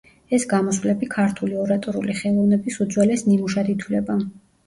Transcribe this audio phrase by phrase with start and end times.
[0.35, 4.19] ეს გამოსვლები ქართული ორატორული ხელოვნების უძველეს ნიმუშად ითვლება.